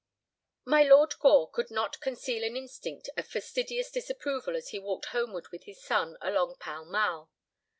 [0.65, 5.09] VI My Lord Gore could not conceal an instinct of fastidious disapproval as he walked
[5.13, 7.29] homeward with his son along Pall Mall.